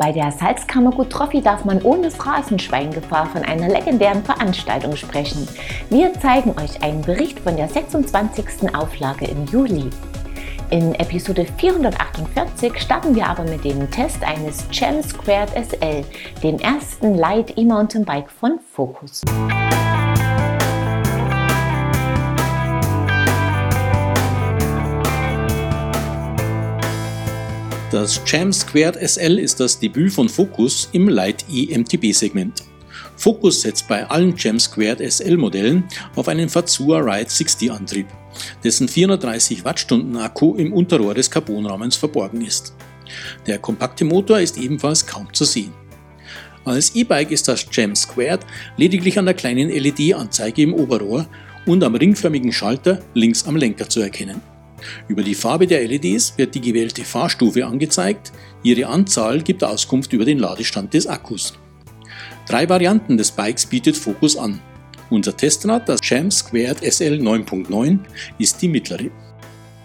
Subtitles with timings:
[0.00, 5.46] Bei der Salzkammergut Trophy darf man ohne Phrasenschweingefahr von einer legendären Veranstaltung sprechen.
[5.90, 8.74] Wir zeigen euch einen Bericht von der 26.
[8.74, 9.90] Auflage im Juli.
[10.70, 16.02] In Episode 448 starten wir aber mit dem Test eines Gem Squared SL,
[16.42, 19.20] dem ersten Light E-Mountain Bike von Focus.
[27.90, 32.62] Das Jam Squared SL ist das Debüt von Focus im Light E-MTB-Segment.
[33.16, 35.82] Focus setzt bei allen Jam Squared SL Modellen
[36.14, 38.06] auf einen Fazua Ride 60 Antrieb,
[38.62, 42.74] dessen 430 Wattstunden Akku im Unterrohr des Carbonrahmens verborgen ist.
[43.48, 45.72] Der kompakte Motor ist ebenfalls kaum zu sehen.
[46.64, 51.26] Als E-Bike ist das Jam Squared lediglich an der kleinen LED-Anzeige im Oberrohr
[51.66, 54.40] und am ringförmigen Schalter links am Lenker zu erkennen.
[55.08, 60.24] Über die Farbe der LEDs wird die gewählte Fahrstufe angezeigt, ihre Anzahl gibt Auskunft über
[60.24, 61.54] den Ladestand des Akkus.
[62.46, 64.60] Drei Varianten des Bikes bietet Focus an.
[65.10, 67.98] Unser Testrad, das Jam Squared SL 9.9,
[68.38, 69.10] ist die mittlere.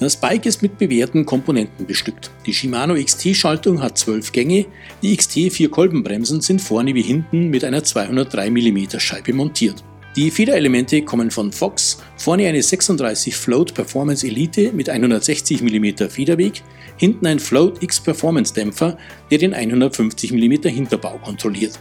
[0.00, 2.30] Das Bike ist mit bewährten Komponenten bestückt.
[2.46, 4.66] Die Shimano XT-Schaltung hat 12 Gänge,
[5.02, 9.84] die XT-4-Kolbenbremsen sind vorne wie hinten mit einer 203 mm Scheibe montiert.
[10.16, 16.62] Die Federelemente kommen von Fox, vorne eine 36 Float Performance Elite mit 160 mm Federweg,
[16.96, 18.96] hinten ein Float X Performance Dämpfer,
[19.32, 21.80] der den 150 mm Hinterbau kontrolliert.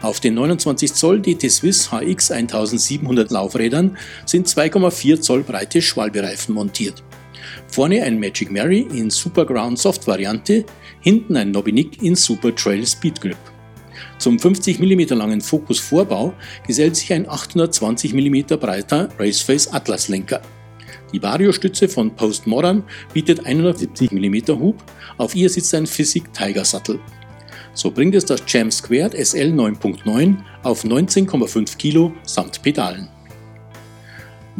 [0.00, 7.04] Auf den 29 Zoll DT Swiss HX 1700 Laufrädern sind 2,4 Zoll breite Schwalbereifen montiert.
[7.68, 10.64] Vorne ein Magic Mary in Super Ground Soft Variante,
[11.00, 13.51] hinten ein Nobby in Super Trail Speed Grip.
[14.22, 16.32] Zum 50 mm langen Fokus-Vorbau
[16.64, 20.40] gesellt sich ein 820 mm breiter Raceface Atlas Lenker.
[21.12, 24.80] Die Vario-Stütze von Postmodern bietet 170 mm Hub,
[25.18, 27.00] auf ihr sitzt ein Physik Tiger Sattel.
[27.74, 33.08] So bringt es das Jam Squared SL 9.9 auf 19,5 Kilo samt Pedalen.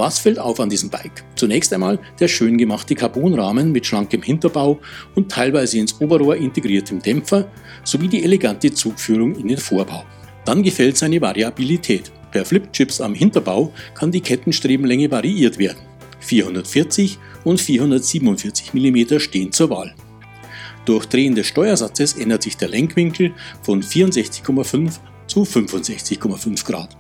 [0.03, 1.23] Was fällt auf an diesem Bike?
[1.37, 4.81] Zunächst einmal der schön gemachte Carbonrahmen mit schlankem Hinterbau
[5.15, 7.49] und teilweise ins Oberrohr integriertem Dämpfer
[7.85, 10.03] sowie die elegante Zugführung in den Vorbau.
[10.45, 12.11] Dann gefällt seine Variabilität.
[12.33, 15.83] Per Flipchips am Hinterbau kann die Kettenstrebenlänge variiert werden.
[16.19, 19.95] 440 und 447 mm stehen zur Wahl.
[20.85, 24.99] Durch Drehen des Steuersatzes ändert sich der Lenkwinkel von 64,5
[25.29, 26.97] zu 65,5 Grad.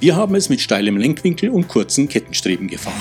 [0.00, 3.00] Wir haben es mit steilem Lenkwinkel und kurzen Kettenstreben gefahren.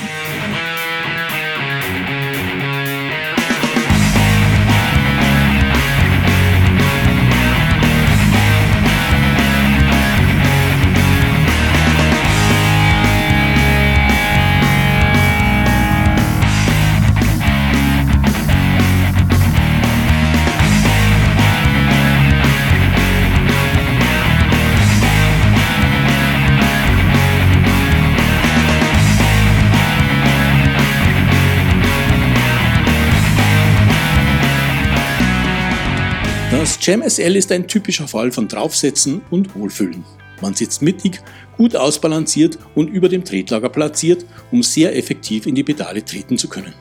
[36.61, 40.05] Das Jam SL ist ein typischer Fall von Draufsetzen und Wohlfühlen.
[40.43, 41.19] Man sitzt mittig,
[41.57, 46.47] gut ausbalanciert und über dem Tretlager platziert, um sehr effektiv in die Pedale treten zu
[46.47, 46.75] können.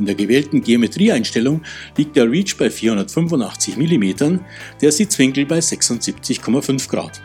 [0.00, 1.62] In der gewählten Geometrieeinstellung
[1.96, 4.40] liegt der Reach bei 485 mm,
[4.80, 7.22] der Sitzwinkel bei 76,5 Grad.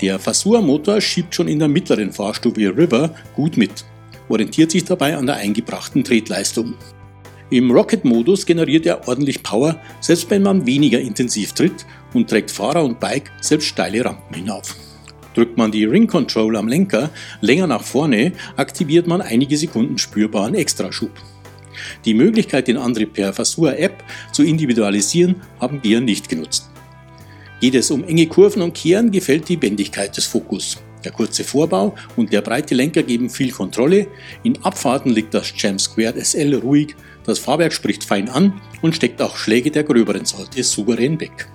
[0.00, 3.84] Der Fasua-Motor schiebt schon in der mittleren Fahrstufe River gut mit,
[4.30, 6.72] orientiert sich dabei an der eingebrachten Tretleistung.
[7.50, 12.84] Im Rocket-Modus generiert er ordentlich Power, selbst wenn man weniger intensiv tritt und trägt Fahrer
[12.84, 14.76] und Bike selbst steile Rampen hinauf.
[15.34, 17.10] Drückt man die Ring Control am Lenker
[17.40, 21.12] länger nach vorne, aktiviert man einige Sekunden spürbaren Extraschub.
[22.04, 26.68] Die Möglichkeit, den Antrieb per Fasua App zu individualisieren, haben wir nicht genutzt.
[27.60, 30.76] Geht es um enge Kurven und Kehren, gefällt die Bändigkeit des Fokus.
[31.04, 34.08] Der kurze Vorbau und der breite Lenker geben viel Kontrolle.
[34.42, 36.94] In Abfahrten liegt das Jam Squared SL ruhig
[37.28, 41.50] das Fahrwerk spricht fein an und steckt auch Schläge der gröberen Sorte souverän weg.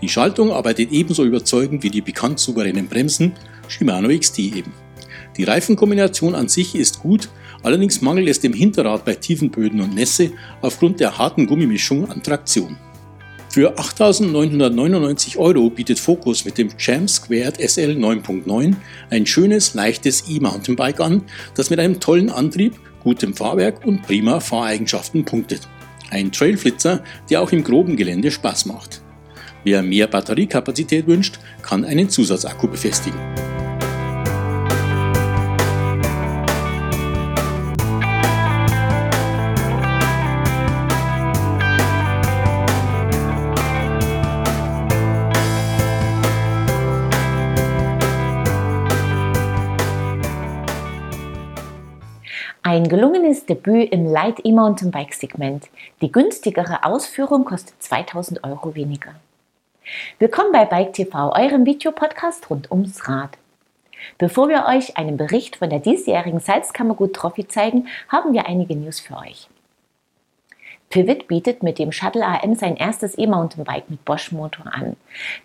[0.00, 3.32] Die Schaltung arbeitet ebenso überzeugend wie die bekannt souveränen Bremsen
[3.66, 4.72] Shimano XT eben.
[5.36, 7.28] Die Reifenkombination an sich ist gut,
[7.64, 10.30] allerdings mangelt es dem Hinterrad bei tiefen Böden und Nässe
[10.60, 12.76] aufgrund der harten Gummimischung an Traktion.
[13.52, 18.76] Für 8.999 Euro bietet Focus mit dem Jam Squared SL 9.9
[19.10, 25.26] ein schönes, leichtes E-Mountainbike an, das mit einem tollen Antrieb gutem Fahrwerk und prima Fahreigenschaften
[25.26, 25.68] punktet.
[26.08, 29.02] Ein Trailflitzer, der auch im groben Gelände Spaß macht.
[29.64, 33.20] Wer mehr Batteriekapazität wünscht, kann einen Zusatzakku befestigen.
[52.92, 55.70] Gelungenes Debüt im Light E-Mountainbike Segment.
[56.02, 59.14] Die günstigere Ausführung kostet 2000 Euro weniger.
[60.18, 63.30] Willkommen bei Bike TV, eurem Videopodcast rund ums Rad.
[64.18, 69.00] Bevor wir euch einen Bericht von der diesjährigen Salzkammergut Trophy zeigen, haben wir einige News
[69.00, 69.48] für euch.
[70.92, 74.96] Pivot bietet mit dem Shuttle AM sein erstes E-Mountainbike mit Bosch-Motor an.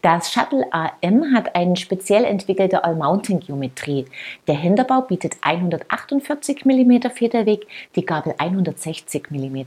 [0.01, 4.07] Das Shuttle AM hat eine speziell entwickelte All-Mountain-Geometrie.
[4.47, 7.65] Der Hinterbau bietet 148 mm Federweg,
[7.95, 9.61] die Gabel 160 mm.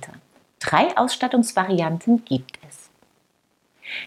[0.58, 2.90] Drei Ausstattungsvarianten gibt es.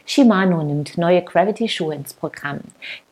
[0.06, 2.60] Shimano nimmt neue Gravity-Schuhe ins Programm.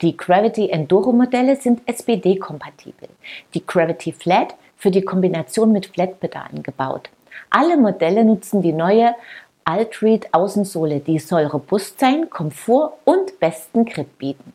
[0.03, 3.09] Die Gravity Enduro-Modelle sind SPD-kompatibel.
[3.55, 7.09] Die Gravity Flat für die Kombination mit Flatpedalen gebaut.
[7.49, 9.15] Alle Modelle nutzen die neue
[9.63, 14.53] Altread Außensohle, die soll robust sein, Komfort und besten Grip bieten.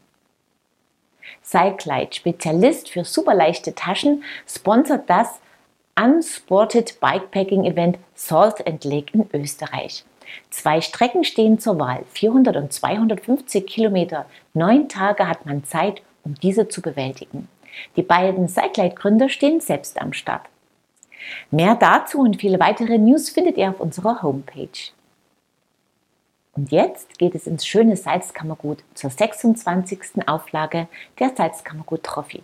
[1.45, 5.41] Cyclite, Spezialist für superleichte Taschen, sponsert das
[5.99, 10.05] Unsported Bikepacking Event Salt and Lake in Österreich.
[10.51, 14.27] Zwei Strecken stehen zur Wahl, 400 und 250 Kilometer.
[14.55, 17.49] Neun Tage hat man Zeit, um diese zu bewältigen.
[17.97, 20.43] Die beiden Cyclite-Gründer stehen selbst am Start.
[21.51, 24.93] Mehr dazu und viele weitere News findet ihr auf unserer Homepage.
[26.53, 30.27] Und jetzt geht es ins schöne Salzkammergut zur 26.
[30.27, 30.89] Auflage
[31.19, 32.43] der Salzkammergut Trophy.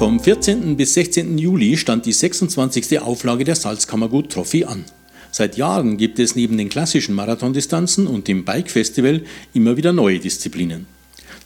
[0.00, 0.78] Vom 14.
[0.78, 1.36] bis 16.
[1.36, 3.00] Juli stand die 26.
[3.00, 4.86] Auflage der Salzkammergut Trophy an.
[5.32, 9.22] Seit Jahren gibt es neben den klassischen Marathondistanzen und dem Bike Festival
[9.54, 10.86] immer wieder neue Disziplinen.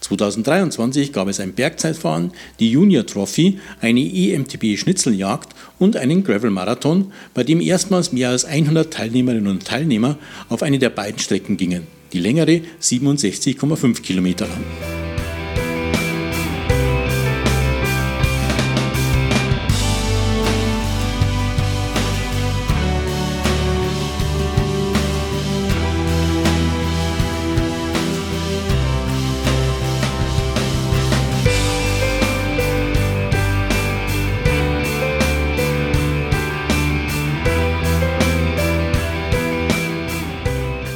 [0.00, 7.12] 2023 gab es ein Bergzeitfahren, die Junior Trophy, eine EMTB Schnitzeljagd und einen Gravel Marathon,
[7.32, 11.86] bei dem erstmals mehr als 100 Teilnehmerinnen und Teilnehmer auf eine der beiden Strecken gingen,
[12.12, 15.04] die längere 67,5 Kilometer lang.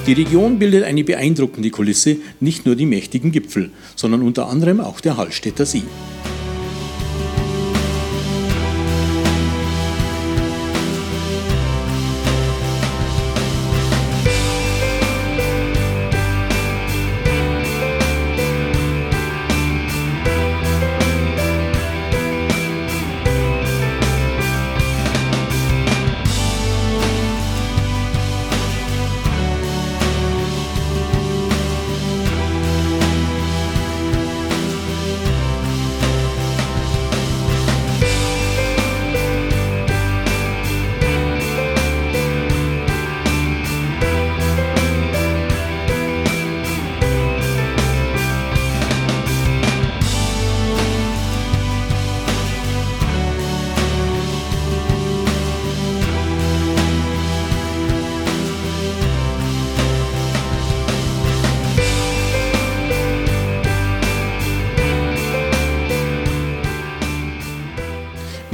[0.08, 5.00] Die Region bildet eine beeindruckende Kulisse, nicht nur die mächtigen Gipfel, sondern unter anderem auch
[5.00, 5.82] der Hallstätter See.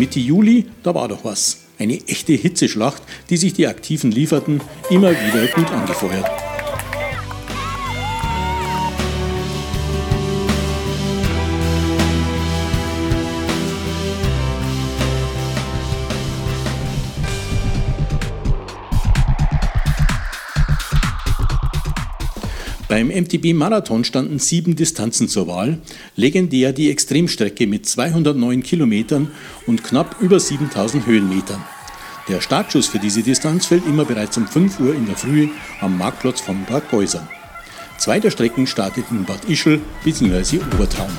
[0.05, 1.61] Mitte Juli, da war doch was.
[1.79, 6.44] Eine echte Hitzeschlacht, die sich die Aktiven lieferten, immer wieder gut angefeuert.
[22.95, 25.79] Beim MTB Marathon standen sieben Distanzen zur Wahl,
[26.15, 29.33] legendär die Extremstrecke mit 209 Kilometern
[29.67, 31.61] und knapp über 7000 Höhenmetern.
[32.29, 35.49] Der Startschuss für diese Distanz fällt immer bereits um 5 Uhr in der Früh
[35.81, 37.29] am Marktplatz von Bad Geusern.
[37.99, 40.61] Zwei der Strecken starteten in Bad Ischl bzw.
[40.73, 41.11] Obertraum.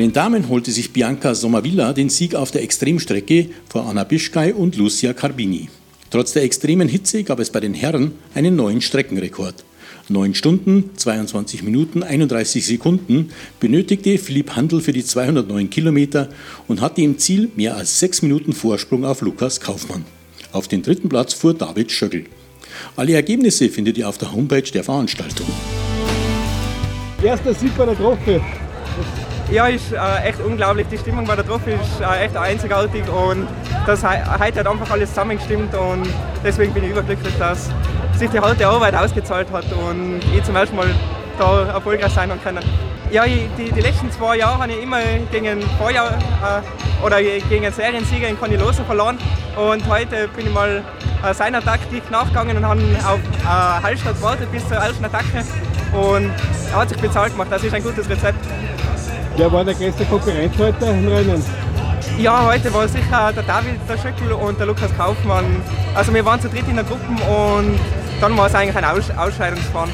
[0.00, 4.76] Den Damen holte sich Bianca Sommervilla den Sieg auf der Extremstrecke vor Anna Bischkei und
[4.76, 5.68] Lucia Carbini.
[6.10, 9.64] Trotz der extremen Hitze gab es bei den Herren einen neuen Streckenrekord.
[10.08, 13.30] 9 Stunden, 22 Minuten, 31 Sekunden
[13.60, 16.28] benötigte Philipp Handel für die 209 Kilometer
[16.66, 20.04] und hatte im Ziel mehr als 6 Minuten Vorsprung auf Lukas Kaufmann.
[20.52, 22.24] Auf den dritten Platz fuhr David Schöckl.
[22.96, 25.46] Alle Ergebnisse findet ihr auf der Homepage der Veranstaltung.
[27.22, 28.40] Erster Sieg bei der Trophy.
[29.50, 30.86] Ja, ist äh, echt unglaublich.
[30.92, 33.48] Die Stimmung bei der Trophy ist äh, echt einzigartig und
[33.84, 36.06] das heute hat einfach alles zusammengestimmt und
[36.44, 37.68] deswegen bin ich überglücklich, dass
[38.16, 40.86] sich die harte Arbeit ausgezahlt hat und ich zum ersten Mal
[41.36, 42.62] da erfolgreich sein können.
[43.10, 45.00] Ja, ich, die, die letzten zwei Jahre habe ich immer
[45.32, 49.18] gegen Vorjahr äh, oder gegen einen Seriensieger in Conilosa verloren
[49.56, 50.84] und heute bin ich mal
[51.24, 55.44] äh, seiner Taktik nachgegangen und habe auf äh, Hallstatt gewartet bis zur ersten Attacke
[55.92, 56.30] und
[56.70, 57.48] er hat sich bezahlt gemacht.
[57.50, 58.38] Das ist ein gutes Rezept.
[59.36, 61.42] Wer war der größte Konkurrent heute im Rennen?
[62.18, 65.62] Ja, heute war sicher der David, der Schöckl und der Lukas Kaufmann.
[65.94, 67.78] Also wir waren zu dritt in der Gruppe und
[68.20, 69.90] dann war es eigentlich ein Aus Ausscheidungsfahren.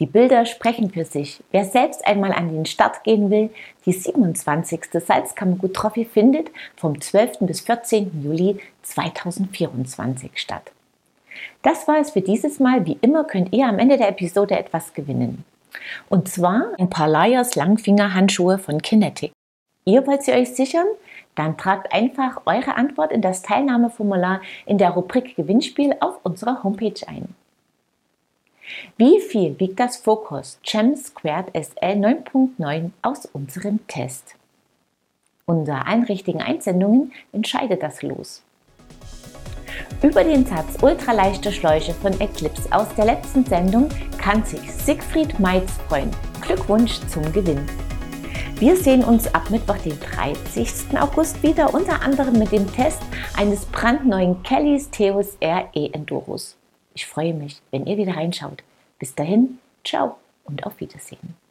[0.00, 1.44] Die Bilder sprechen für sich.
[1.52, 3.50] Wer selbst einmal an den Start gehen will,
[3.86, 4.80] die 27.
[4.94, 7.40] Salzkammergut Trophy findet vom 12.
[7.42, 8.20] bis 14.
[8.24, 10.72] Juli 2024 statt.
[11.62, 12.86] Das war es für dieses Mal.
[12.86, 15.44] Wie immer könnt ihr am Ende der Episode etwas gewinnen.
[16.08, 19.32] Und zwar ein paar Layers Langfingerhandschuhe von Kinetic.
[19.84, 20.86] Ihr wollt sie euch sichern?
[21.34, 27.06] Dann tragt einfach eure Antwort in das Teilnahmeformular in der Rubrik Gewinnspiel auf unserer Homepage
[27.06, 27.34] ein.
[28.96, 34.36] Wie viel wiegt das Focus Gem Squared SL 9.9 aus unserem Test?
[35.46, 38.42] Unter allen richtigen Einsendungen entscheidet das Los.
[40.02, 45.70] Über den Satz ultraleichte Schläuche von Eclipse aus der letzten Sendung kann sich Siegfried Meitz
[45.88, 46.10] freuen.
[46.40, 47.64] Glückwunsch zum Gewinn!
[48.56, 50.98] Wir sehen uns ab Mittwoch, den 30.
[51.00, 53.00] August wieder, unter anderem mit dem Test
[53.36, 56.56] eines brandneuen Kellys Theos RE Enduros.
[56.94, 58.64] Ich freue mich, wenn ihr wieder reinschaut.
[58.98, 61.41] Bis dahin, ciao und auf Wiedersehen.